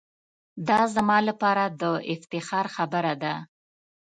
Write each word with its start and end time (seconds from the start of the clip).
دا 0.67 0.79
زما 0.95 1.17
لپاره 1.27 1.63
دافتخار 1.81 2.65
خبره 2.75 3.13
ده. 3.23 3.33